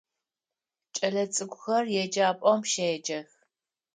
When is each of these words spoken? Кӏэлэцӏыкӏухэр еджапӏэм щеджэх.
Кӏэлэцӏыкӏухэр 0.95 1.85
еджапӏэм 2.03 2.59
щеджэх. 2.71 3.29